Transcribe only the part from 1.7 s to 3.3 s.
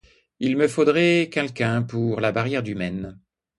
pour la barrière du Maine.